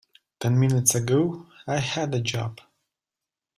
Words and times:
Ten 0.39 0.59
minutes 0.59 0.95
ago 0.95 1.45
I 1.67 1.77
had 1.77 2.15
a 2.15 2.19
job. 2.21 2.59